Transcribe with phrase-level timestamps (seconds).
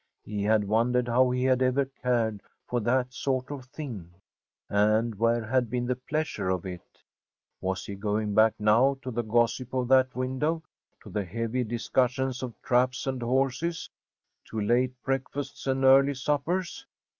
[0.23, 4.09] He had wondered how he had ever cared for that sort of thing,
[4.67, 7.03] and where had been the pleasure of it.
[7.61, 10.63] Was he going back now to the gossip of that window,
[11.03, 13.91] to the heavy discussions of traps and horses,
[14.45, 16.87] to late breakfasts and early suppers?